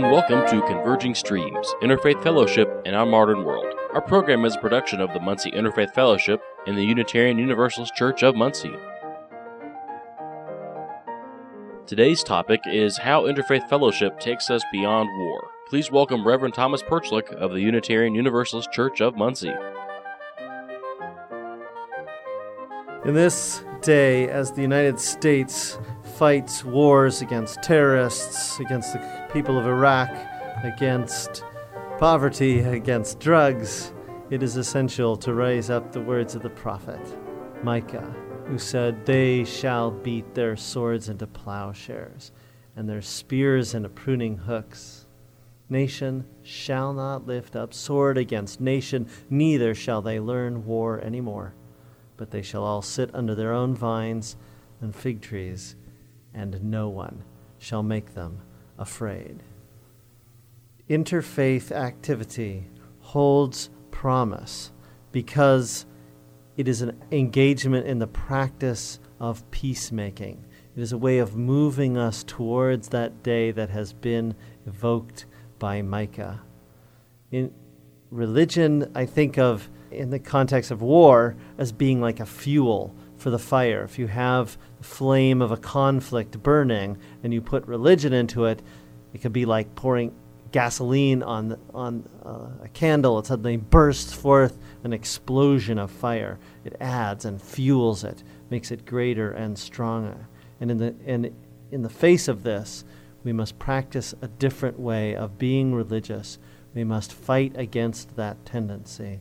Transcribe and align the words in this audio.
And 0.00 0.10
welcome 0.10 0.46
to 0.48 0.66
Converging 0.66 1.14
Streams, 1.14 1.74
Interfaith 1.82 2.22
Fellowship 2.22 2.70
in 2.86 2.94
Our 2.94 3.04
Modern 3.04 3.44
World. 3.44 3.66
Our 3.92 4.00
program 4.00 4.46
is 4.46 4.56
a 4.56 4.58
production 4.58 4.98
of 4.98 5.12
the 5.12 5.20
Muncie 5.20 5.50
Interfaith 5.50 5.92
Fellowship 5.92 6.40
in 6.66 6.74
the 6.74 6.82
Unitarian 6.82 7.36
Universalist 7.36 7.94
Church 7.94 8.22
of 8.22 8.34
Muncie. 8.34 8.72
Today's 11.86 12.24
topic 12.24 12.62
is 12.64 12.96
how 12.96 13.24
Interfaith 13.24 13.68
Fellowship 13.68 14.18
takes 14.18 14.48
us 14.48 14.62
beyond 14.72 15.10
war. 15.18 15.50
Please 15.68 15.90
welcome 15.90 16.26
Reverend 16.26 16.54
Thomas 16.54 16.82
Perchlik 16.82 17.30
of 17.34 17.52
the 17.52 17.60
Unitarian 17.60 18.14
Universalist 18.14 18.72
Church 18.72 19.02
of 19.02 19.16
Muncie. 19.16 19.52
In 23.04 23.12
this 23.12 23.62
day, 23.82 24.30
as 24.30 24.52
the 24.52 24.62
United 24.62 24.98
States 24.98 25.78
fights 26.20 26.62
wars 26.66 27.22
against 27.22 27.62
terrorists, 27.62 28.60
against 28.60 28.92
the 28.92 29.28
people 29.32 29.56
of 29.56 29.66
Iraq, 29.66 30.10
against 30.62 31.42
poverty, 31.98 32.58
against 32.58 33.18
drugs, 33.20 33.94
it 34.28 34.42
is 34.42 34.56
essential 34.56 35.16
to 35.16 35.32
raise 35.32 35.70
up 35.70 35.92
the 35.92 36.00
words 36.02 36.34
of 36.34 36.42
the 36.42 36.50
prophet 36.50 37.00
Micah, 37.62 38.14
who 38.44 38.58
said, 38.58 39.06
They 39.06 39.44
shall 39.44 39.90
beat 39.90 40.34
their 40.34 40.58
swords 40.58 41.08
into 41.08 41.26
plowshares, 41.26 42.32
and 42.76 42.86
their 42.86 43.00
spears 43.00 43.72
into 43.72 43.88
pruning 43.88 44.36
hooks. 44.36 45.06
Nation 45.70 46.26
shall 46.42 46.92
not 46.92 47.26
lift 47.26 47.56
up 47.56 47.72
sword 47.72 48.18
against 48.18 48.60
nation, 48.60 49.08
neither 49.30 49.74
shall 49.74 50.02
they 50.02 50.20
learn 50.20 50.66
war 50.66 51.00
any 51.02 51.22
more, 51.22 51.54
but 52.18 52.30
they 52.30 52.42
shall 52.42 52.62
all 52.62 52.82
sit 52.82 53.08
under 53.14 53.34
their 53.34 53.54
own 53.54 53.74
vines 53.74 54.36
and 54.82 54.94
fig 54.94 55.22
trees 55.22 55.76
and 56.34 56.62
no 56.62 56.88
one 56.88 57.24
shall 57.58 57.82
make 57.82 58.14
them 58.14 58.40
afraid. 58.78 59.42
Interfaith 60.88 61.70
activity 61.70 62.66
holds 63.00 63.70
promise 63.90 64.72
because 65.12 65.86
it 66.56 66.68
is 66.68 66.82
an 66.82 67.00
engagement 67.10 67.86
in 67.86 67.98
the 67.98 68.06
practice 68.06 68.98
of 69.18 69.48
peacemaking. 69.50 70.44
It 70.76 70.80
is 70.80 70.92
a 70.92 70.98
way 70.98 71.18
of 71.18 71.36
moving 71.36 71.96
us 71.96 72.24
towards 72.24 72.88
that 72.88 73.22
day 73.22 73.50
that 73.50 73.70
has 73.70 73.92
been 73.92 74.34
evoked 74.66 75.26
by 75.58 75.82
Micah. 75.82 76.40
In 77.30 77.52
religion, 78.10 78.90
I 78.94 79.06
think 79.06 79.38
of 79.38 79.68
in 79.90 80.10
the 80.10 80.18
context 80.18 80.70
of 80.70 80.82
war 80.82 81.36
as 81.58 81.72
being 81.72 82.00
like 82.00 82.20
a 82.20 82.26
fuel 82.26 82.94
for 83.16 83.30
the 83.30 83.38
fire. 83.38 83.82
If 83.82 83.98
you 83.98 84.06
have 84.06 84.56
flame 84.80 85.42
of 85.42 85.50
a 85.50 85.56
conflict 85.56 86.42
burning 86.42 86.98
and 87.22 87.32
you 87.32 87.40
put 87.40 87.66
religion 87.66 88.12
into 88.12 88.46
it, 88.46 88.62
it 89.12 89.20
could 89.20 89.32
be 89.32 89.44
like 89.44 89.74
pouring 89.74 90.14
gasoline 90.52 91.22
on 91.22 91.58
on 91.74 92.08
uh, 92.24 92.64
a 92.64 92.68
candle. 92.68 93.18
It 93.18 93.26
suddenly 93.26 93.56
bursts 93.56 94.12
forth 94.12 94.58
an 94.84 94.92
explosion 94.92 95.78
of 95.78 95.90
fire. 95.90 96.38
It 96.64 96.76
adds 96.80 97.24
and 97.24 97.40
fuels 97.40 98.04
it, 98.04 98.22
makes 98.50 98.70
it 98.70 98.84
greater 98.86 99.30
and 99.32 99.58
stronger. 99.58 100.28
And 100.60 100.70
in 100.70 100.78
the 100.78 100.94
and 101.06 101.34
in 101.70 101.82
the 101.82 101.90
face 101.90 102.28
of 102.28 102.42
this, 102.42 102.84
we 103.22 103.32
must 103.32 103.58
practice 103.58 104.14
a 104.22 104.28
different 104.28 104.78
way 104.78 105.14
of 105.14 105.38
being 105.38 105.74
religious. 105.74 106.38
We 106.74 106.84
must 106.84 107.12
fight 107.12 107.52
against 107.56 108.16
that 108.16 108.44
tendency. 108.44 109.20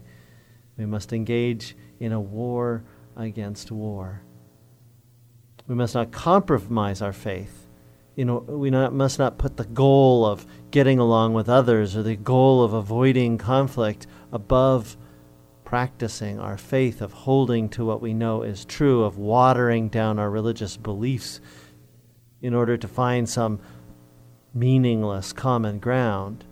We 0.77 0.85
must 0.85 1.13
engage 1.13 1.75
in 1.99 2.11
a 2.11 2.21
war 2.21 2.83
against 3.15 3.71
war. 3.71 4.21
We 5.69 5.75
must 5.75 5.93
not 5.93 6.11
compromise 6.11 7.01
our 7.01 7.13
faith. 7.13 7.67
You 8.15 8.25
know, 8.25 8.39
we 8.39 8.71
not, 8.71 8.91
must 8.91 9.19
not 9.19 9.37
put 9.37 9.55
the 9.55 9.65
goal 9.65 10.25
of 10.25 10.45
getting 10.71 10.99
along 10.99 11.35
with 11.35 11.47
others 11.47 11.95
or 11.95 12.03
the 12.03 12.17
goal 12.17 12.63
of 12.63 12.73
avoiding 12.73 13.37
conflict 13.37 14.07
above 14.33 14.97
practicing 15.63 16.39
our 16.39 16.57
faith, 16.57 17.01
of 17.01 17.13
holding 17.13 17.69
to 17.69 17.85
what 17.85 18.01
we 18.01 18.13
know 18.15 18.41
is 18.41 18.65
true, 18.65 19.03
of 19.03 19.19
watering 19.19 19.87
down 19.87 20.17
our 20.17 20.31
religious 20.31 20.75
beliefs 20.75 21.39
in 22.41 22.55
order 22.55 22.75
to 22.75 22.87
find 22.87 23.29
some 23.29 23.61
meaningless 24.53 25.31
common 25.31 25.77
ground. 25.77 26.43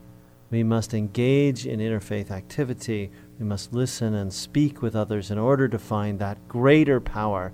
We 0.52 0.64
must 0.64 0.94
engage 0.94 1.66
in 1.66 1.80
interfaith 1.80 2.30
activity 2.30 3.12
we 3.40 3.46
must 3.46 3.74
listen 3.74 4.16
and 4.16 4.34
speak 4.34 4.82
with 4.82 4.96
others 4.96 5.30
in 5.30 5.38
order 5.38 5.68
to 5.68 5.78
find 5.78 6.18
that 6.20 6.48
greater 6.48 7.00
power, 7.00 7.54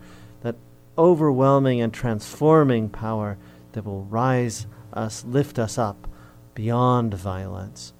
overwhelming 0.98 1.82
and 1.82 1.94
transforming 1.94 2.90
power 2.90 3.38
that 3.74 3.86
will 3.86 4.04
rise 4.06 4.68
us, 4.94 5.26
lift 5.26 5.58
us 5.58 5.78
up 5.78 6.08
beyond 6.54 7.14
violence, 7.14 7.94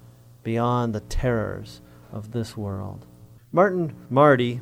beyond 0.44 0.94
the 0.94 1.00
terrors 1.02 1.82
of 2.12 2.32
this 2.32 2.56
world. 2.56 3.06
Martin 3.52 3.96
Marty, 4.10 4.62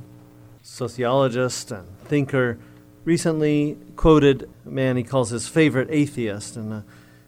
sociologist 0.62 1.72
and 1.72 1.88
thinker, 2.06 2.58
recently 3.04 3.78
quoted 3.96 4.50
a 4.66 4.70
man 4.70 4.98
he 4.98 5.04
calls 5.04 5.30
his 5.30 5.48
favorite 5.48 5.88
atheist 5.92 6.56
in 6.56 6.72
a 6.72 6.86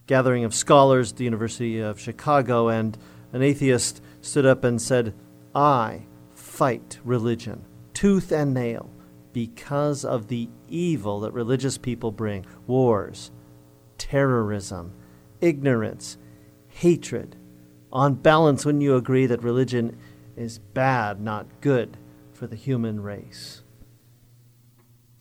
gathering 0.08 0.44
of 0.44 0.54
scholars 0.54 1.12
at 1.12 1.18
the 1.18 1.24
University 1.24 1.80
of 1.80 2.00
Chicago, 2.00 2.68
and 2.68 2.98
an 3.32 3.42
atheist 3.42 4.02
stood 4.22 4.46
up 4.46 4.64
and 4.64 4.82
said, 4.82 5.14
I 5.56 6.04
fight 6.36 7.00
religion 7.04 7.66
tooth 7.94 8.32
and 8.32 8.54
nail 8.54 8.90
because 9.34 10.06
of 10.06 10.28
the 10.28 10.48
evil 10.70 11.20
that 11.22 11.34
religious 11.34 11.78
people 11.78 12.12
bring 12.12 12.46
wars, 12.68 13.32
terrorism, 13.98 14.94
ignorance, 15.42 16.18
hatred. 16.70 17.36
On 17.92 18.14
balance, 18.16 18.66
when 18.66 18.82
you 18.82 18.96
agree 18.96 19.26
that 19.26 19.44
religion 19.44 19.98
is 20.36 20.60
bad, 20.60 21.20
not 21.20 21.62
good 21.62 21.98
for 22.32 22.48
the 22.48 22.56
human 22.56 23.02
race? 23.02 23.62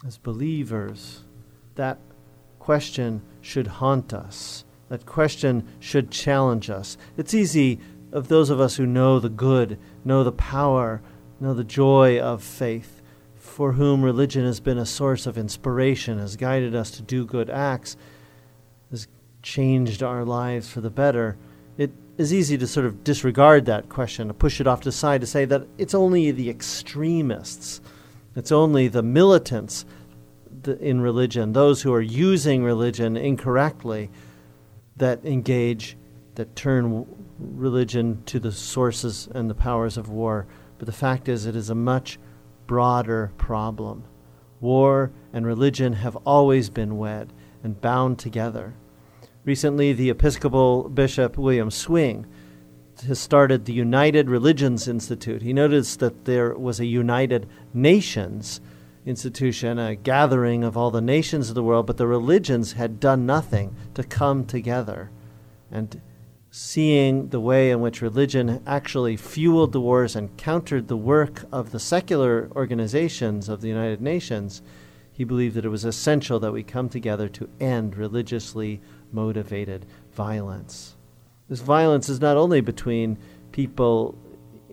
As 0.07 0.19
believers, 0.19 1.25
that 1.75 1.99
question 2.59 3.23
should 3.41 3.67
haunt 3.67 4.13
us. 4.15 4.65
That 4.89 5.07
question 5.07 5.69
should 5.81 6.11
challenge 6.11 6.71
us. 6.71 6.97
It's 7.17 7.35
easy 7.35 7.81
of 8.13 8.29
those 8.29 8.51
of 8.51 8.61
us 8.61 8.77
who 8.77 8.87
know 8.87 9.19
the 9.19 9.29
good, 9.29 9.79
know 10.05 10.23
the 10.23 10.33
power, 10.33 11.03
know 11.41 11.55
the 11.55 11.65
joy 11.65 12.21
of 12.21 12.43
faith, 12.43 13.02
for 13.43 13.73
whom 13.73 14.05
religion 14.05 14.45
has 14.45 14.61
been 14.61 14.79
a 14.79 14.87
source 14.87 15.27
of 15.27 15.37
inspiration, 15.37 16.19
has 16.19 16.37
guided 16.37 16.77
us 16.77 16.93
to 16.93 17.03
do 17.03 17.27
good 17.27 17.51
acts, 17.51 17.97
has 18.91 19.09
changed 19.43 20.01
our 20.01 20.25
lives 20.25 20.71
for 20.71 20.81
the 20.81 20.89
better. 20.89 21.37
It 21.77 21.91
is 22.17 22.33
easy 22.33 22.57
to 22.57 22.69
sort 22.69 22.87
of 22.87 23.03
disregard 23.03 23.67
that 23.67 23.89
question, 23.89 24.29
to 24.29 24.35
push 24.35 24.61
it 24.61 24.69
off 24.69 24.83
to 24.83 24.89
the 24.89 24.93
side, 24.93 25.23
to 25.23 25.27
say 25.27 25.45
that 25.47 25.67
it's 25.77 25.93
only 25.93 26.31
the 26.31 26.49
extremists, 26.49 27.81
it's 28.37 28.53
only 28.53 28.87
the 28.87 29.03
militants 29.03 29.85
in 30.79 31.01
religion, 31.01 31.53
those 31.53 31.83
who 31.83 31.93
are 31.93 32.01
using 32.01 32.63
religion 32.63 33.17
incorrectly, 33.17 34.09
that 34.97 35.23
engage, 35.25 35.97
that 36.37 36.55
turn 36.55 37.05
religion 37.41 38.23
to 38.27 38.39
the 38.39 38.53
sources 38.53 39.29
and 39.35 39.51
the 39.51 39.55
powers 39.55 39.97
of 39.97 40.09
war. 40.09 40.47
But 40.79 40.87
the 40.87 40.93
fact 40.93 41.29
is, 41.29 41.45
it 41.45 41.57
is 41.57 41.71
a 41.71 41.75
much 41.75 42.21
broader 42.73 43.31
problem. 43.37 44.03
War 44.59 45.13
and 45.31 45.45
religion 45.45 45.93
have 45.93 46.17
always 46.25 46.71
been 46.71 46.97
wed 46.97 47.31
and 47.63 47.79
bound 47.79 48.19
together. 48.19 48.73
Recently, 49.45 49.93
the 49.93 50.09
Episcopal 50.09 50.89
Bishop 50.89 51.37
William 51.37 51.71
Swing 51.71 52.25
has 53.07 53.19
started 53.19 53.67
the 53.67 53.75
United 53.75 54.31
Religions 54.31 54.89
Institute. 54.89 55.43
He 55.43 55.53
noticed 55.53 56.01
that 56.01 56.25
there 56.25 56.55
was 56.55 56.81
a 56.81 56.87
United 56.87 57.47
Nations 57.75 58.63
institution, 59.05 59.79
a 59.79 59.95
gathering 59.95 60.65
of 60.65 60.75
all 60.75 60.91
the 60.91 61.03
nations 61.03 61.51
of 61.51 61.55
the 61.55 61.63
world, 61.63 61.85
but 61.85 61.99
the 61.99 62.07
religions 62.07 62.73
had 62.73 62.99
done 62.99 63.27
nothing 63.27 63.77
to 63.93 64.03
come 64.03 64.47
together. 64.47 65.11
And 65.71 66.01
seeing 66.55 67.31
the 67.31 67.41
way 67.41 67.71
in 67.71 67.81
which 67.81 68.03
religion 68.03 68.63
actually 68.67 69.17
fueled 69.17 69.73
the 69.73 69.81
wars 69.81 70.15
and 70.15 70.37
countered 70.37 70.87
the 70.87 70.97
work 70.97 71.47
of 71.51 71.71
the 71.71 71.81
secular 71.81 72.51
organizations 72.55 73.49
of 73.49 73.63
the 73.63 73.69
United 73.69 74.03
Nations, 74.03 74.61
he 75.11 75.25
believed 75.25 75.55
that 75.55 75.65
it 75.65 75.71
was 75.71 75.87
essential 75.87 76.39
that 76.39 76.53
we 76.53 76.63
come 76.63 76.91
together 76.91 77.27
to 77.27 77.49
end 77.59 77.97
religiously 77.97 78.83
motivated 79.11 79.87
violence. 80.13 80.95
This 81.49 81.61
violence 81.61 82.11
is 82.11 82.21
not 82.21 82.37
only 82.37 82.61
between 82.61 83.17
people 83.51 84.15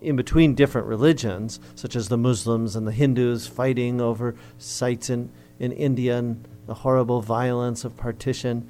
in 0.02 0.16
between 0.16 0.54
different 0.54 0.86
religions, 0.86 1.60
such 1.74 1.96
as 1.96 2.08
the 2.08 2.18
Muslims 2.18 2.76
and 2.76 2.86
the 2.86 2.92
Hindus 2.92 3.46
fighting 3.46 4.02
over 4.02 4.34
sites 4.58 5.08
in, 5.08 5.30
in 5.58 5.72
India 5.72 6.18
and 6.18 6.46
the 6.66 6.74
horrible 6.74 7.22
violence 7.22 7.84
of 7.84 7.96
partition, 7.96 8.68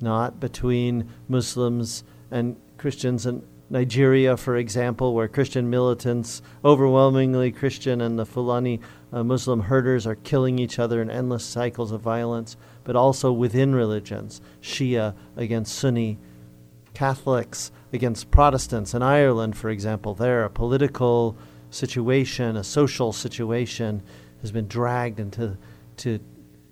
not 0.00 0.38
between 0.40 1.08
Muslims 1.28 2.04
and 2.30 2.56
Christians 2.78 3.26
in 3.26 3.42
Nigeria, 3.70 4.36
for 4.36 4.56
example, 4.56 5.14
where 5.14 5.28
Christian 5.28 5.70
militants, 5.70 6.42
overwhelmingly 6.64 7.52
Christian, 7.52 8.00
and 8.00 8.18
the 8.18 8.26
Fulani 8.26 8.80
uh, 9.12 9.22
Muslim 9.22 9.60
herders 9.60 10.06
are 10.06 10.16
killing 10.16 10.58
each 10.58 10.80
other 10.80 11.00
in 11.00 11.08
endless 11.08 11.44
cycles 11.44 11.92
of 11.92 12.00
violence, 12.00 12.56
but 12.82 12.96
also 12.96 13.30
within 13.30 13.74
religions, 13.74 14.40
Shia 14.60 15.14
against 15.36 15.76
Sunni, 15.76 16.18
Catholics 16.94 17.70
against 17.92 18.30
Protestants 18.32 18.92
in 18.92 19.02
Ireland, 19.02 19.56
for 19.56 19.70
example, 19.70 20.14
there, 20.14 20.44
a 20.44 20.50
political 20.50 21.36
situation, 21.70 22.56
a 22.56 22.64
social 22.64 23.12
situation, 23.12 24.02
has 24.40 24.50
been 24.50 24.66
dragged 24.66 25.20
into 25.20 25.56
to 25.98 26.18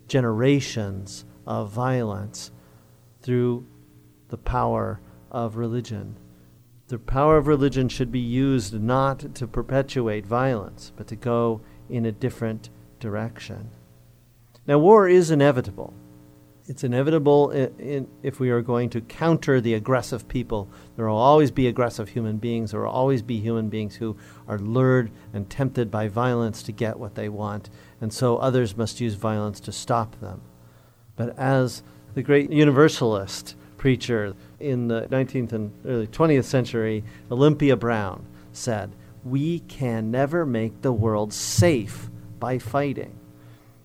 generations 0.07 1.23
of 1.45 1.71
violence 1.71 2.51
through 3.21 3.65
the 4.29 4.37
power 4.37 4.99
of 5.31 5.55
religion. 5.55 6.15
The 6.87 6.97
power 6.97 7.37
of 7.37 7.47
religion 7.47 7.87
should 7.87 8.11
be 8.11 8.19
used 8.19 8.73
not 8.73 9.35
to 9.35 9.47
perpetuate 9.47 10.25
violence, 10.25 10.91
but 10.95 11.07
to 11.07 11.15
go 11.15 11.61
in 11.89 12.05
a 12.05 12.11
different 12.11 12.69
direction. 12.99 13.69
Now, 14.65 14.79
war 14.79 15.07
is 15.07 15.31
inevitable. 15.31 15.93
It's 16.67 16.83
inevitable 16.83 17.49
in, 17.49 17.79
in, 17.79 18.07
if 18.21 18.39
we 18.39 18.51
are 18.51 18.61
going 18.61 18.91
to 18.91 19.01
counter 19.01 19.59
the 19.59 19.73
aggressive 19.73 20.27
people. 20.27 20.69
There 20.95 21.07
will 21.07 21.17
always 21.17 21.49
be 21.49 21.67
aggressive 21.67 22.09
human 22.09 22.37
beings. 22.37 22.71
There 22.71 22.81
will 22.81 22.89
always 22.89 23.23
be 23.23 23.39
human 23.39 23.69
beings 23.69 23.95
who 23.95 24.15
are 24.47 24.59
lured 24.59 25.09
and 25.33 25.49
tempted 25.49 25.89
by 25.89 26.07
violence 26.07 26.61
to 26.63 26.71
get 26.71 26.99
what 26.99 27.15
they 27.15 27.27
want. 27.27 27.71
And 27.99 28.13
so 28.13 28.37
others 28.37 28.77
must 28.77 29.01
use 29.01 29.15
violence 29.15 29.59
to 29.61 29.71
stop 29.71 30.19
them. 30.19 30.41
But 31.15 31.35
as 31.39 31.81
the 32.13 32.21
great 32.21 32.51
universalist 32.51 33.55
preacher 33.77 34.35
in 34.59 34.87
the 34.87 35.07
19th 35.09 35.53
and 35.53 35.71
early 35.85 36.07
20th 36.07 36.45
century, 36.45 37.03
Olympia 37.31 37.75
Brown, 37.75 38.25
said, 38.51 38.91
We 39.23 39.59
can 39.59 40.11
never 40.11 40.45
make 40.45 40.81
the 40.81 40.93
world 40.93 41.33
safe 41.33 42.09
by 42.39 42.57
fighting. 42.57 43.17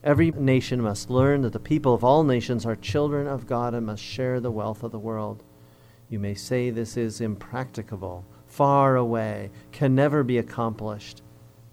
Every 0.03 0.31
nation 0.33 0.83
must 0.83 1.09
learn 1.09 1.41
that 1.43 1.53
the 1.53 1.59
people 1.59 1.95
of 1.95 2.05
all 2.05 2.25
nations 2.25 2.67
are 2.67 2.77
children 2.77 3.27
of 3.27 3.47
God 3.47 3.73
and 3.73 3.87
must 3.87 4.03
share 4.03 4.39
the 4.39 4.51
wealth 4.51 4.83
of 4.83 4.93
the 4.93 4.99
world. 4.99 5.43
You 6.11 6.19
may 6.19 6.35
say 6.35 6.69
this 6.69 6.97
is 6.97 7.21
impracticable, 7.21 8.27
far 8.47 8.97
away, 8.97 9.51
can 9.73 9.95
never 9.95 10.23
be 10.23 10.37
accomplished, 10.37 11.23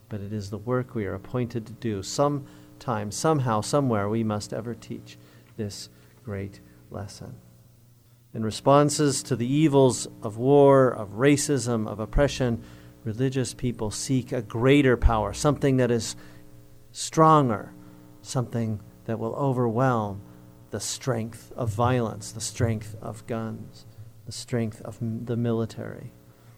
but 0.08 0.22
it 0.22 0.32
is 0.32 0.50
the 0.50 0.58
work 0.58 0.96
we 0.96 1.06
are 1.06 1.14
appointed 1.14 1.66
to 1.66 1.74
do. 1.74 2.02
Sometime, 2.02 3.12
somehow, 3.12 3.62
somewhere, 3.62 4.08
we 4.08 4.24
must 4.24 4.54
ever 4.54 4.74
teach 4.74 5.18
this 5.58 5.90
great 6.24 6.62
lesson. 6.90 7.36
In 8.34 8.44
responses 8.44 9.24
to 9.24 9.36
the 9.36 9.52
evils 9.52 10.08
of 10.22 10.38
war, 10.38 10.90
of 10.90 11.12
racism, 11.18 11.88
of 11.88 12.00
oppression, 12.00 12.64
religious 13.04 13.54
people 13.54 13.92
seek 13.92 14.32
a 14.32 14.42
greater 14.42 14.96
power, 14.96 15.34
something 15.34 15.78
that 15.78 15.92
is 15.92 16.16
stronger, 16.92 17.74
something 18.22 18.80
that 19.06 19.20
will 19.20 19.36
overwhelm 19.36 20.22
the 20.70 20.80
strength 20.80 21.52
of 21.58 21.70
violence, 21.70 22.32
the 22.32 22.40
strength 22.40 22.96
of 23.02 23.26
guns, 23.28 23.86
the 24.26 24.32
strength 24.32 24.82
of 24.84 24.98
m- 25.02 25.26
the 25.26 25.36
military. 25.36 26.14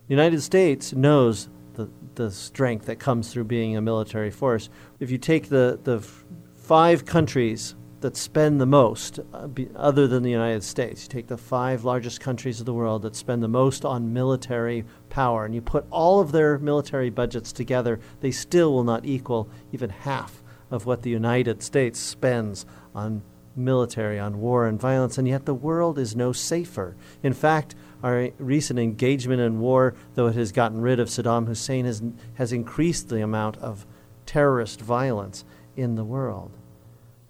The 0.08 0.14
United 0.14 0.42
States 0.42 0.94
knows 0.94 1.50
the, 1.74 1.90
the 2.14 2.30
strength 2.30 2.86
that 2.86 3.00
comes 3.00 3.32
through 3.32 3.46
being 3.46 3.76
a 3.76 3.82
military 3.82 4.30
force. 4.30 4.70
If 5.00 5.10
you 5.10 5.18
take 5.18 5.50
the, 5.50 5.80
the 5.84 5.98
f- 5.98 6.24
five 6.54 7.06
countries 7.06 7.74
that 8.04 8.18
spend 8.18 8.62
the 8.62 8.66
most, 8.66 9.20
uh, 9.34 9.48
be, 9.48 9.70
other 9.76 10.08
than 10.08 10.24
the 10.24 10.30
United 10.30 10.62
States. 10.62 11.04
You 11.04 11.10
take 11.10 11.28
the 11.28 11.38
five 11.38 11.84
largest 11.86 12.20
countries 12.20 12.60
of 12.60 12.66
the 12.66 12.74
world 12.74 13.02
that 13.02 13.16
spend 13.16 13.42
the 13.42 13.48
most 13.48 13.86
on 13.86 14.14
military 14.14 14.86
power, 15.10 15.46
and 15.46 15.56
you 15.56 15.62
put 15.62 15.86
all 15.90 16.20
of 16.20 16.32
their 16.32 16.60
military 16.60 17.10
budgets 17.10 17.52
together, 17.52 18.00
they 18.20 18.30
still 18.30 18.74
will 18.74 18.84
not 18.84 19.06
equal 19.06 19.50
even 19.72 19.90
half 19.90 20.44
of 20.70 20.86
what 20.86 21.02
the 21.02 21.10
United 21.10 21.64
States 21.64 21.98
spends 21.98 22.66
on 22.94 23.24
military, 23.56 24.20
on 24.20 24.40
war 24.40 24.68
and 24.68 24.80
violence, 24.80 25.18
and 25.18 25.28
yet 25.28 25.46
the 25.46 25.54
world 25.54 25.98
is 25.98 26.16
no 26.16 26.34
safer. 26.34 26.98
In 27.22 27.34
fact, 27.34 27.74
our 28.04 28.32
recent 28.38 28.80
engagement 28.80 29.40
in 29.40 29.60
war, 29.60 29.96
though 30.16 30.28
it 30.28 30.36
has 30.36 30.52
gotten 30.52 30.82
rid 30.82 31.00
of 31.00 31.08
Saddam 31.08 31.48
Hussein, 31.48 31.86
has, 31.86 32.04
has 32.34 32.52
increased 32.52 33.08
the 33.08 33.22
amount 33.22 33.58
of 33.58 33.86
terrorist 34.26 34.82
violence 34.82 35.46
in 35.78 35.96
the 35.96 36.04
world. 36.04 36.52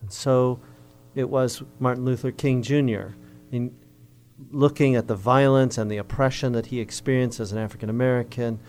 And 0.03 0.11
so 0.11 0.59
it 1.15 1.29
was 1.29 1.63
Martin 1.79 2.03
Luther 2.03 2.31
King 2.31 2.61
Jr. 2.61 3.15
in 3.51 3.73
looking 4.51 4.95
at 4.97 5.07
the 5.07 5.15
violence 5.15 5.77
and 5.77 5.89
the 5.89 5.97
oppression 5.97 6.51
that 6.51 6.65
he 6.65 6.81
experienced 6.81 7.39
as 7.39 7.53
an 7.53 7.57
African 7.57 7.89
American, 7.89 8.59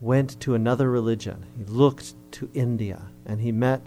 went 0.00 0.38
to 0.40 0.54
another 0.54 0.88
religion. 0.88 1.44
He 1.58 1.64
looked 1.64 2.14
to 2.32 2.48
India 2.54 3.02
and 3.24 3.40
he 3.40 3.50
met 3.50 3.84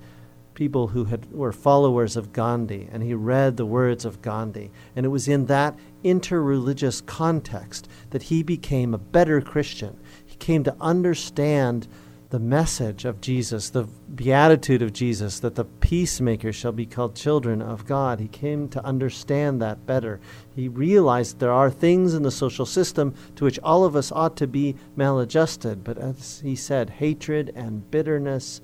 people 0.54 0.88
who 0.88 1.06
had, 1.06 1.32
were 1.32 1.54
followers 1.54 2.18
of 2.18 2.34
Gandhi 2.34 2.90
and 2.92 3.02
he 3.02 3.14
read 3.14 3.56
the 3.56 3.66
words 3.66 4.04
of 4.04 4.22
Gandhi. 4.22 4.70
And 4.98 5.06
it 5.06 5.10
was 5.10 5.30
in 5.30 5.46
that 5.46 5.80
interreligious 6.04 7.06
context 7.06 7.88
that 8.10 8.24
he 8.24 8.44
became 8.44 8.94
a 8.94 8.98
better 8.98 9.40
Christian. 9.40 9.98
He 10.26 10.36
came 10.36 10.66
to 10.66 10.76
understand 10.82 11.88
the 12.30 12.40
message 12.40 13.06
of 13.06 13.22
Jesus, 13.22 13.72
the 13.72 13.86
beatitude 14.14 14.84
of 14.84 14.94
Jesus, 14.94 15.40
that 15.40 15.56
the 15.56 15.66
peacemakers 15.66 16.56
shall 16.56 16.72
be 16.72 16.86
called 16.86 17.16
children 17.16 17.60
of 17.60 17.88
God. 17.88 18.20
He 18.20 18.28
came 18.28 18.70
to 18.70 18.86
understand 18.86 19.60
that 19.62 19.88
better. 19.88 20.20
He 20.56 20.68
realized 20.68 21.40
there 21.40 21.52
are 21.52 21.72
things 21.72 22.14
in 22.14 22.22
the 22.22 22.30
social 22.30 22.68
system 22.68 23.16
to 23.36 23.46
which 23.46 23.58
all 23.60 23.84
of 23.84 23.96
us 23.96 24.12
ought 24.12 24.38
to 24.38 24.48
be 24.48 24.76
maladjusted. 24.96 25.84
But 25.84 25.98
as 25.98 26.42
he 26.42 26.56
said, 26.56 26.92
hatred 26.92 27.52
and 27.56 27.90
bitterness, 27.90 28.62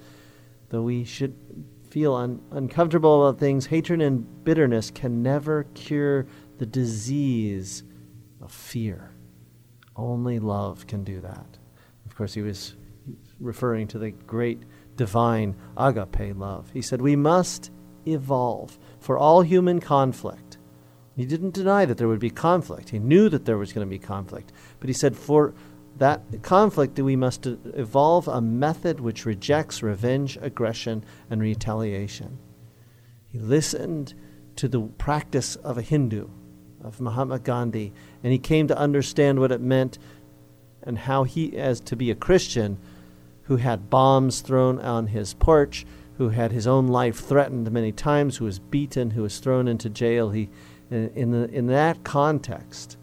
though 0.69 0.83
we 0.83 1.03
should 1.03 1.35
feel 1.89 2.13
un- 2.13 2.41
uncomfortable 2.51 3.27
about 3.27 3.39
things, 3.39 3.65
hatred 3.65 3.99
and 3.99 4.43
bitterness 4.43 4.91
can 4.91 5.23
never 5.23 5.63
cure 5.73 6.27
the 6.59 6.67
disease 6.67 7.83
of 8.41 8.51
fear. 8.51 9.09
Only 9.95 10.37
love 10.37 10.85
can 10.85 11.03
do 11.03 11.19
that. 11.21 11.57
Of 12.05 12.15
course, 12.15 12.33
he 12.35 12.43
was 12.43 12.75
referring 13.39 13.87
to 13.87 13.99
the 13.99 14.11
great 14.11 14.63
divine 14.95 15.55
agape 15.77 16.35
love. 16.35 16.69
He 16.71 16.81
said, 16.81 17.01
We 17.01 17.15
must 17.15 17.71
evolve 18.05 18.77
for 18.99 19.17
all 19.17 19.41
human 19.41 19.79
conflict. 19.79 20.57
He 21.15 21.25
didn't 21.25 21.53
deny 21.53 21.85
that 21.85 21.97
there 21.97 22.07
would 22.07 22.19
be 22.19 22.29
conflict. 22.29 22.89
He 22.89 22.99
knew 22.99 23.29
that 23.29 23.45
there 23.45 23.57
was 23.57 23.71
going 23.71 23.87
to 23.87 23.89
be 23.89 23.99
conflict. 23.99 24.51
But 24.79 24.89
he 24.89 24.93
said, 24.93 25.15
For 25.15 25.53
that 25.97 26.21
conflict, 26.43 26.99
we 26.99 27.15
must 27.15 27.45
evolve 27.45 28.27
a 28.27 28.41
method 28.41 28.99
which 28.99 29.25
rejects 29.25 29.81
revenge, 29.81 30.37
aggression, 30.41 31.05
and 31.29 31.41
retaliation. 31.41 32.37
He 33.27 33.39
listened 33.39 34.13
to 34.57 34.67
the 34.67 34.81
practice 34.81 35.55
of 35.57 35.77
a 35.77 35.81
Hindu, 35.81 36.29
of 36.83 36.99
Mahatma 36.99 37.39
Gandhi, 37.39 37.93
and 38.23 38.31
he 38.31 38.39
came 38.39 38.67
to 38.67 38.77
understand 38.77 39.39
what 39.39 39.51
it 39.51 39.61
meant 39.61 39.97
and 40.83 40.97
how 40.97 41.23
he, 41.23 41.57
as 41.57 41.79
to 41.81 41.95
be 41.95 42.11
a 42.11 42.15
Christian, 42.15 42.77
who 43.45 43.57
had 43.57 43.89
bombs 43.89 44.41
thrown 44.41 44.79
on 44.79 45.07
his 45.07 45.33
porch, 45.35 45.85
who 46.17 46.29
had 46.29 46.51
his 46.51 46.67
own 46.67 46.87
life 46.87 47.19
threatened 47.19 47.71
many 47.71 47.91
times, 47.91 48.37
who 48.37 48.45
was 48.45 48.59
beaten, 48.59 49.11
who 49.11 49.21
was 49.21 49.39
thrown 49.39 49.67
into 49.67 49.89
jail. 49.89 50.31
He, 50.31 50.49
in, 50.89 51.09
in, 51.15 51.31
the, 51.31 51.49
in 51.49 51.67
that 51.67 52.03
context, 52.03 52.97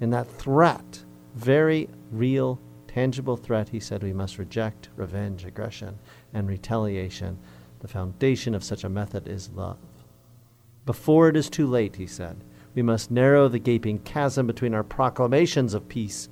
in 0.00 0.10
that 0.10 0.30
threat, 0.30 1.04
very 1.34 1.88
real, 2.12 2.60
tangible 2.86 3.36
threat, 3.36 3.68
he 3.68 3.80
said 3.80 4.02
we 4.02 4.12
must 4.12 4.38
reject 4.38 4.88
revenge, 4.96 5.44
aggression, 5.44 5.98
and 6.32 6.48
retaliation. 6.48 7.38
The 7.80 7.88
foundation 7.88 8.54
of 8.54 8.64
such 8.64 8.84
a 8.84 8.88
method 8.88 9.28
is 9.28 9.50
love. 9.50 9.78
Before 10.84 11.28
it 11.28 11.36
is 11.36 11.50
too 11.50 11.66
late, 11.66 11.96
he 11.96 12.06
said, 12.06 12.44
we 12.74 12.82
must 12.82 13.10
narrow 13.10 13.48
the 13.48 13.58
gaping 13.58 13.98
chasm 14.00 14.46
between 14.46 14.74
our 14.74 14.84
proclamations 14.84 15.74
of 15.74 15.88
peace 15.88 16.28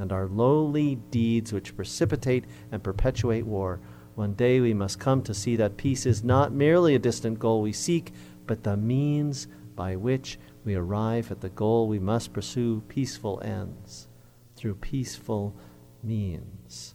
and 0.00 0.12
our 0.12 0.26
lowly 0.26 0.96
deeds 1.10 1.52
which 1.52 1.76
precipitate 1.76 2.46
and 2.72 2.82
perpetuate 2.82 3.46
war. 3.46 3.80
One 4.14 4.32
day 4.32 4.58
we 4.58 4.74
must 4.74 4.98
come 4.98 5.22
to 5.22 5.34
see 5.34 5.56
that 5.56 5.76
peace 5.76 6.06
is 6.06 6.24
not 6.24 6.52
merely 6.52 6.94
a 6.94 6.98
distant 6.98 7.38
goal 7.38 7.60
we 7.60 7.72
seek, 7.72 8.12
but 8.46 8.64
the 8.64 8.76
means 8.76 9.46
by 9.76 9.96
which 9.96 10.38
we 10.64 10.74
arrive 10.74 11.30
at 11.30 11.40
the 11.40 11.50
goal 11.50 11.86
we 11.86 11.98
must 11.98 12.32
pursue 12.32 12.82
peaceful 12.88 13.40
ends 13.44 14.08
through 14.56 14.74
peaceful 14.74 15.54
means. 16.02 16.94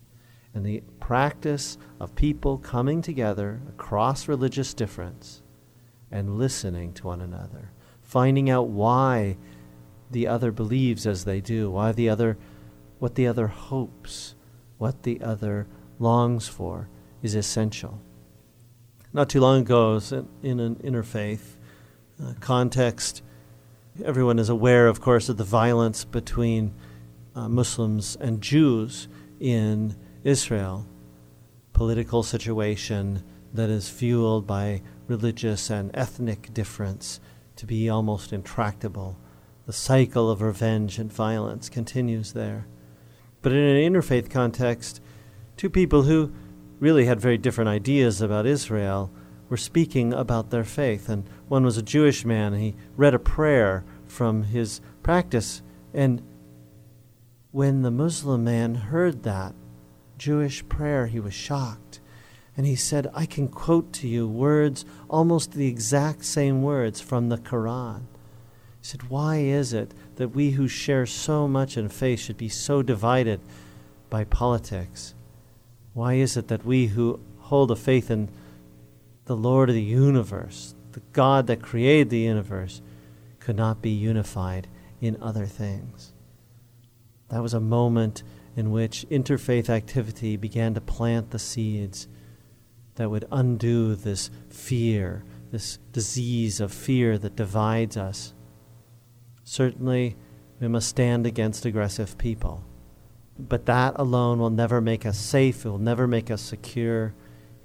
And 0.54 0.66
the 0.66 0.84
practice 1.00 1.78
of 2.00 2.16
people 2.16 2.58
coming 2.58 3.02
together 3.02 3.62
across 3.70 4.28
religious 4.28 4.74
difference 4.74 5.42
and 6.12 6.38
listening 6.38 6.94
to 6.94 7.08
one 7.08 7.22
another, 7.22 7.72
finding 8.02 8.50
out 8.50 8.70
why 8.70 9.38
the 10.12 10.28
other 10.28 10.52
believes 10.52 11.06
as 11.06 11.26
they 11.26 11.42
do, 11.42 11.70
why 11.70 11.92
the 11.92 12.10
other 12.10 12.38
what 13.00 13.16
the 13.16 13.28
other 13.28 13.48
hopes, 13.48 14.36
what 14.78 15.04
the 15.04 15.22
other 15.22 15.68
longs 16.00 16.48
for, 16.48 16.90
is 17.22 17.36
essential. 17.36 18.02
Not 19.14 19.30
too 19.30 19.40
long 19.40 19.62
ago, 19.62 20.02
in 20.44 20.60
an 20.60 20.76
interfaith 20.76 21.58
uh, 22.22 22.34
context, 22.40 23.22
everyone 24.04 24.40
is 24.40 24.50
aware, 24.50 24.88
of 24.88 25.00
course, 25.00 25.30
of 25.30 25.38
the 25.38 25.44
violence 25.44 26.04
between 26.06 26.74
uh, 27.34 27.48
Muslims 27.48 28.18
and 28.20 28.42
Jews 28.42 29.08
in 29.40 29.96
Israel. 30.24 30.86
Political 31.74 32.24
situation 32.24 33.24
that 33.54 33.70
is 33.70 33.90
fueled 33.90 34.46
by 34.46 34.82
religious 35.08 35.70
and 35.70 35.92
ethnic 35.94 36.54
difference 36.54 37.20
to 37.56 37.66
be 37.66 37.90
almost 37.90 38.34
intractable. 38.34 39.18
the 39.66 39.74
cycle 39.74 40.30
of 40.30 40.42
revenge 40.42 41.00
and 41.00 41.12
violence 41.12 41.70
continues 41.70 42.34
there. 42.34 42.68
But 43.46 43.54
in 43.54 43.60
an 43.60 43.94
interfaith 43.94 44.32
context, 44.32 45.02
two 45.56 45.70
people 45.70 46.02
who 46.02 46.34
really 46.80 47.06
had 47.06 47.22
very 47.22 47.38
different 47.38 47.70
ideas 47.70 48.20
about 48.20 48.48
Israel 48.48 49.12
were 49.50 49.56
speaking 49.56 50.14
about 50.14 50.50
their 50.50 50.64
faith. 50.64 51.10
And 51.10 51.30
one 51.48 51.64
was 51.64 51.78
a 51.78 51.84
Jewish 51.84 52.26
man, 52.26 52.56
he 52.56 52.76
read 52.98 53.14
a 53.14 53.20
prayer 53.20 53.86
from 54.08 54.42
his 54.42 54.82
practice. 55.04 55.62
And 55.94 56.24
when 57.52 57.84
the 57.84 57.92
Muslim 57.92 58.46
man 58.46 58.74
heard 58.74 59.22
that 59.22 59.54
Jewish 60.18 60.68
prayer, 60.68 61.06
he 61.06 61.20
was 61.20 61.36
shocked. 61.36 62.00
And 62.58 62.66
he 62.66 62.76
said, 62.76 63.12
I 63.14 63.28
can 63.28 63.48
quote 63.48 63.94
to 63.94 64.08
you 64.08 64.28
words, 64.28 64.86
almost 65.08 65.52
the 65.52 65.68
exact 65.68 66.26
same 66.26 66.64
words 66.64 67.00
from 67.00 67.30
the 67.30 67.38
Quran. 67.38 68.06
He 68.80 68.88
said, 68.88 69.04
Why 69.12 69.38
is 69.38 69.72
it 69.72 69.94
that 70.16 70.30
we 70.30 70.52
who 70.52 70.68
share 70.68 71.06
so 71.06 71.48
much 71.48 71.78
in 71.78 71.90
faith 71.90 72.20
should 72.20 72.38
be 72.38 72.50
so 72.50 72.82
divided 72.82 73.40
by 74.10 74.24
politics? 74.24 75.14
Why 75.94 76.14
is 76.14 76.38
it 76.38 76.48
that 76.50 76.66
we 76.66 76.88
who 76.88 77.20
hold 77.40 77.72
a 77.72 77.76
faith 77.76 78.12
in 78.12 78.30
the 79.26 79.36
Lord 79.36 79.70
of 79.70 79.76
the 79.76 79.82
universe, 79.82 80.76
the 80.92 81.02
God 81.14 81.48
that 81.48 81.62
created 81.62 82.10
the 82.10 82.20
universe, 82.20 82.82
could 83.40 83.56
not 83.56 83.82
be 83.82 83.90
unified 83.90 84.68
in 85.02 85.18
other 85.22 85.46
things? 85.46 86.14
That 87.30 87.42
was 87.42 87.54
a 87.54 87.60
moment 87.60 88.24
in 88.56 88.72
which 88.72 89.06
interfaith 89.10 89.70
activity 89.70 90.38
began 90.38 90.74
to 90.74 90.82
plant 90.82 91.32
the 91.32 91.40
seeds 91.40 92.08
that 92.96 93.10
would 93.10 93.26
undo 93.32 93.96
this 93.96 94.30
fear, 94.50 95.24
this 95.52 95.80
disease 95.92 96.60
of 96.60 96.72
fear 96.72 97.18
that 97.18 97.36
divides 97.36 97.98
us. 97.98 98.34
Certainly, 99.46 100.18
we 100.60 100.68
must 100.68 100.90
stand 100.90 101.26
against 101.26 101.66
aggressive 101.66 102.18
people. 102.18 102.66
But 103.38 103.68
that 103.68 103.94
alone 103.98 104.40
will 104.40 104.50
never 104.50 104.82
make 104.82 105.06
us 105.06 105.18
safe, 105.18 105.66
it 105.66 105.70
will 105.70 105.78
never 105.78 106.08
make 106.08 106.30
us 106.32 106.42
secure. 106.42 107.14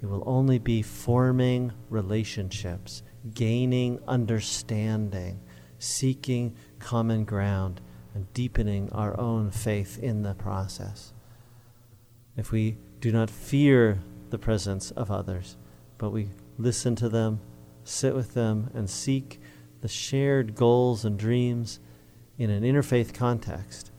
It 0.01 0.05
will 0.07 0.23
only 0.25 0.57
be 0.57 0.81
forming 0.81 1.73
relationships, 1.89 3.03
gaining 3.33 3.99
understanding, 4.07 5.41
seeking 5.77 6.55
common 6.79 7.25
ground, 7.25 7.81
and 8.13 8.31
deepening 8.33 8.91
our 8.91 9.19
own 9.19 9.51
faith 9.51 9.99
in 9.99 10.23
the 10.23 10.33
process. 10.33 11.13
If 12.37 12.51
we 12.51 12.77
do 12.99 13.11
not 13.11 13.29
fear 13.29 13.99
the 14.29 14.39
presence 14.39 14.91
of 14.91 15.11
others, 15.11 15.57
but 15.97 16.11
we 16.11 16.29
listen 16.57 16.95
to 16.97 17.09
them, 17.09 17.39
sit 17.83 18.15
with 18.15 18.33
them, 18.33 18.69
and 18.73 18.89
seek 18.89 19.40
the 19.81 19.87
shared 19.87 20.55
goals 20.55 21.03
and 21.03 21.17
dreams 21.17 21.79
in 22.37 22.49
an 22.49 22.63
interfaith 22.63 23.13
context, 23.13 23.91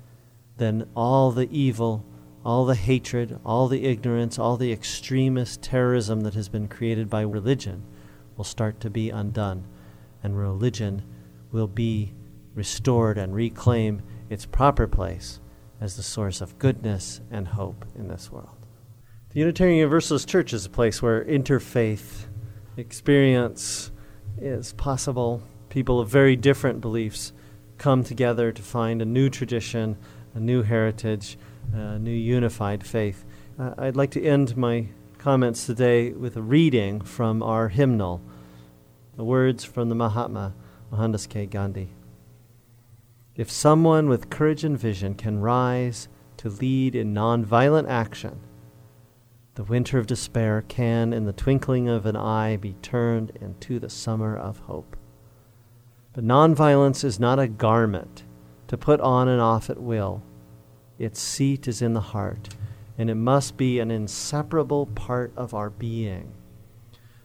then 0.57 0.89
all 0.97 1.31
the 1.31 1.49
evil, 1.51 2.05
all 2.45 2.65
the 2.65 2.75
hatred, 2.75 3.39
all 3.45 3.69
the 3.69 3.85
ignorance, 3.85 4.39
all 4.39 4.57
the 4.57 4.73
extremist 4.73 5.63
terrorism 5.63 6.21
that 6.23 6.35
has 6.35 6.49
been 6.49 6.69
created 6.69 7.09
by 7.09 7.21
religion 7.21 7.85
will 8.37 8.45
start 8.45 8.81
to 8.81 8.91
be 8.91 9.11
undone, 9.11 9.65
and 10.23 10.39
religion 10.39 11.03
will 11.51 11.69
be 11.69 12.15
restored 12.55 13.19
and 13.19 13.35
reclaim 13.35 14.03
its 14.29 14.47
proper 14.47 14.87
place 14.87 15.41
as 15.81 15.97
the 15.97 16.03
source 16.03 16.41
of 16.41 16.59
goodness 16.59 17.21
and 17.31 17.49
hope 17.49 17.85
in 17.95 18.09
this 18.09 18.31
world. 18.31 18.67
The 19.31 19.41
Unitarian 19.41 19.79
Universalist 19.79 20.29
Church 20.29 20.53
is 20.53 20.67
a 20.67 20.71
place 20.71 21.01
where 21.01 21.25
interfaith 21.25 22.27
experience 22.77 23.91
is 24.39 24.73
possible. 24.75 25.43
People 25.73 26.01
of 26.01 26.11
very 26.11 26.37
different 26.37 26.83
beliefs 26.83 27.33
come 27.79 28.05
together 28.05 28.53
to 28.53 28.61
find 28.61 29.01
a 29.01 29.07
new 29.07 29.31
tradition, 29.31 29.97
a 30.35 30.39
new 30.39 30.61
heritage, 30.61 31.39
a 31.73 31.99
new 31.99 32.11
unified 32.11 32.85
faith. 32.85 33.25
Uh, 33.59 33.73
I'd 33.79 33.97
like 33.97 34.11
to 34.11 34.23
end 34.23 34.55
my 34.55 34.89
comments 35.17 35.65
today 35.65 36.13
with 36.13 36.37
a 36.37 36.43
reading 36.43 37.01
from 37.01 37.43
our 37.43 37.71
hymnal, 37.71 38.21
the 39.17 39.25
words 39.25 39.65
from 39.65 39.89
the 39.89 39.95
Mahatma, 39.95 40.53
Mohandas 40.91 41.27
K. 41.27 41.47
Gandhi. 41.47 41.95
If 43.35 43.51
someone 43.51 44.11
with 44.11 44.29
courage 44.29 44.65
and 44.65 44.79
vision 44.79 45.15
can 45.15 45.41
rise 45.41 46.07
to 46.37 46.51
lead 46.51 46.95
in 46.95 47.15
nonviolent 47.15 47.89
action, 47.89 48.41
the 49.55 49.65
winter 49.65 49.97
of 49.97 50.07
despair 50.07 50.61
can, 50.69 51.15
in 51.15 51.25
the 51.25 51.33
twinkling 51.33 51.89
of 51.89 52.05
an 52.05 52.17
eye, 52.17 52.59
be 52.59 52.75
turned 52.83 53.31
into 53.41 53.79
the 53.79 53.89
summer 53.89 54.37
of 54.37 54.59
hope. 54.59 54.99
But 56.13 56.25
nonviolence 56.25 57.05
is 57.05 57.19
not 57.19 57.39
a 57.39 57.49
garment 57.49 58.25
to 58.69 58.77
put 58.77 59.01
on 59.01 59.29
and 59.29 59.41
off 59.41 59.71
at 59.71 59.81
will. 59.81 60.23
Its 60.99 61.21
seat 61.21 61.67
is 61.67 61.81
in 61.81 61.95
the 61.95 62.01
heart, 62.01 62.51
and 62.99 63.09
it 63.09 63.15
must 63.15 63.57
be 63.57 63.81
an 63.81 63.91
inseparable 63.91 64.87
part 64.87 65.33
of 65.37 65.55
our 65.55 65.71
being. 65.71 66.35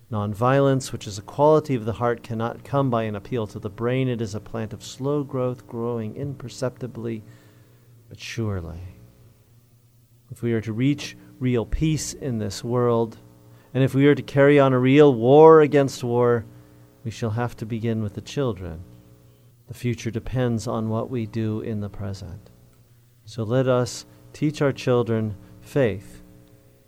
Nonviolence, 0.09 0.93
which 0.93 1.05
is 1.05 1.17
a 1.17 1.23
quality 1.23 1.75
of 1.75 1.83
the 1.83 1.93
heart, 1.93 2.23
cannot 2.23 2.63
come 2.63 2.89
by 2.89 3.03
an 3.03 3.15
appeal 3.15 3.45
to 3.47 3.59
the 3.59 3.69
brain. 3.69 4.07
It 4.07 4.21
is 4.21 4.33
a 4.33 4.39
plant 4.39 4.71
of 4.71 4.83
slow 4.83 5.23
growth, 5.23 5.67
growing 5.67 6.15
imperceptibly 6.15 7.23
but 8.07 8.19
surely. 8.19 8.79
If 10.31 10.41
we 10.41 10.53
are 10.53 10.61
to 10.61 10.71
reach 10.71 11.17
real 11.39 11.65
peace 11.65 12.13
in 12.13 12.37
this 12.37 12.63
world, 12.63 13.17
and 13.73 13.83
if 13.83 13.93
we 13.93 14.07
are 14.07 14.15
to 14.15 14.23
carry 14.23 14.59
on 14.59 14.71
a 14.71 14.79
real 14.79 15.13
war 15.13 15.59
against 15.59 16.05
war, 16.05 16.45
we 17.07 17.11
shall 17.11 17.29
have 17.29 17.55
to 17.55 17.65
begin 17.65 18.03
with 18.03 18.15
the 18.15 18.21
children. 18.21 18.83
The 19.69 19.73
future 19.73 20.11
depends 20.11 20.67
on 20.67 20.89
what 20.89 21.09
we 21.09 21.25
do 21.25 21.61
in 21.61 21.79
the 21.79 21.87
present. 21.87 22.49
So 23.23 23.43
let 23.43 23.65
us 23.65 24.05
teach 24.33 24.61
our 24.61 24.73
children 24.73 25.37
faith, 25.61 26.21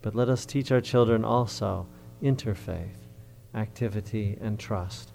but 0.01 0.15
let 0.15 0.27
us 0.27 0.45
teach 0.45 0.73
our 0.73 0.81
children 0.81 1.23
also 1.23 1.87
interfaith, 2.21 3.07
activity, 3.55 4.37
and 4.41 4.59
trust. 4.59 5.13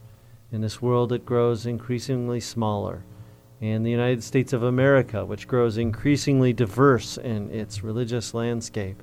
In 0.51 0.63
this 0.63 0.81
world 0.81 1.11
that 1.11 1.27
grows 1.27 1.67
increasingly 1.67 2.41
smaller, 2.41 3.05
and 3.61 3.85
the 3.85 3.91
United 3.91 4.25
States 4.25 4.55
of 4.55 4.63
America, 4.63 5.27
which 5.27 5.47
grows 5.47 5.77
increasingly 5.77 6.55
diverse 6.55 7.19
in 7.19 7.51
its 7.51 7.85
religious 7.85 8.33
landscape, 8.33 9.03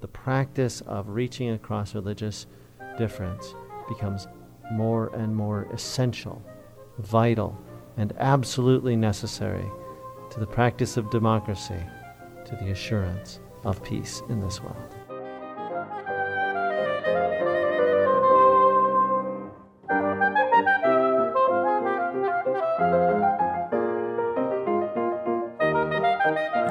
the 0.00 0.08
practice 0.08 0.80
of 0.80 1.10
reaching 1.10 1.50
across 1.50 1.94
religious 1.94 2.48
difference 2.98 3.54
becomes 3.88 4.26
more 4.70 5.08
and 5.14 5.34
more 5.34 5.68
essential, 5.72 6.42
vital, 6.98 7.58
and 7.96 8.12
absolutely 8.18 8.96
necessary 8.96 9.66
to 10.30 10.40
the 10.40 10.46
practice 10.46 10.96
of 10.96 11.10
democracy, 11.10 11.82
to 12.44 12.56
the 12.56 12.70
assurance 12.70 13.40
of 13.64 13.82
peace 13.82 14.22
in 14.28 14.40
this 14.40 14.62
world. 14.62 14.94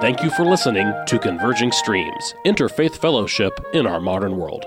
Thank 0.01 0.23
you 0.23 0.29
for 0.29 0.45
listening 0.45 0.91
to 1.07 1.19
Converging 1.19 1.71
Streams 1.71 2.33
Interfaith 2.45 2.95
Fellowship 2.95 3.53
in 3.73 3.85
Our 3.85 3.99
Modern 3.99 4.37
World. 4.37 4.65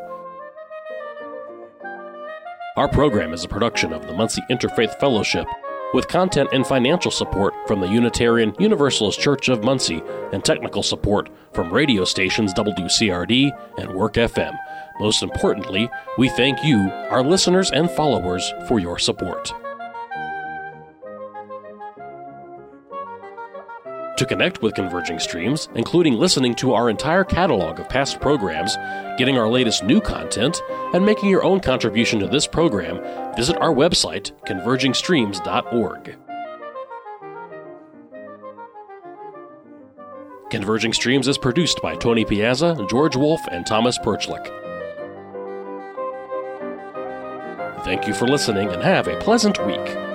Our 2.75 2.89
program 2.89 3.35
is 3.35 3.45
a 3.45 3.49
production 3.49 3.93
of 3.93 4.07
the 4.07 4.15
Muncie 4.15 4.41
Interfaith 4.51 4.99
Fellowship 4.99 5.47
with 5.93 6.09
content 6.09 6.49
and 6.55 6.67
financial 6.67 7.11
support 7.11 7.53
from 7.69 7.81
the 7.81 7.87
Unitarian 7.87 8.55
Universalist 8.59 9.21
Church 9.21 9.51
of 9.51 9.63
Muncie 9.63 10.03
and 10.33 10.43
technical 10.43 10.83
support 10.83 11.29
from 11.53 11.71
radio 11.71 12.07
stations 12.07 12.55
WCRD 12.55 13.51
and 13.77 13.95
Work 13.95 14.15
FM. 14.15 14.57
Most 15.01 15.23
importantly, 15.23 15.91
we 16.17 16.31
thank 16.31 16.65
you, 16.65 16.79
our 17.11 17.23
listeners 17.23 17.71
and 17.71 17.91
followers, 17.91 18.51
for 18.69 18.81
your 18.81 18.99
support. 18.99 19.53
To 24.19 24.27
connect 24.27 24.61
with 24.63 24.75
Converging 24.75 25.19
Streams, 25.19 25.69
including 25.75 26.15
listening 26.15 26.55
to 26.57 26.75
our 26.75 26.91
entire 26.91 27.25
catalog 27.25 27.81
of 27.81 27.89
past 27.89 28.21
programs, 28.21 28.77
getting 29.17 29.39
our 29.39 29.49
latest 29.49 29.85
new 29.85 30.01
content, 30.01 30.61
and 30.93 31.05
making 31.05 31.31
your 31.31 31.43
own 31.43 31.61
contribution 31.61 32.21
to 32.21 32.27
this 32.27 32.47
program, 32.47 33.01
visit 33.35 33.57
our 33.59 33.73
website, 33.73 34.33
convergingstreams.org. 34.47 36.17
Converging 40.51 40.93
Streams 40.93 41.27
is 41.27 41.39
produced 41.39 41.81
by 41.81 41.97
Tony 41.97 42.27
Piazza, 42.27 42.87
George 42.91 43.17
Wolf, 43.17 43.41
and 43.51 43.67
Thomas 43.67 43.97
Perchlik. 43.99 44.47
Thank 47.85 48.07
you 48.07 48.13
for 48.13 48.29
listening 48.29 48.69
and 48.69 48.83
have 48.83 49.09
a 49.09 49.19
pleasant 49.19 49.65
week. 49.67 50.12